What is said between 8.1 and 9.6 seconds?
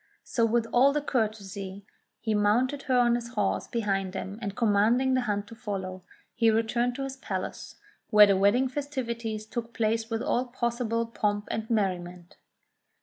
the wedding festivities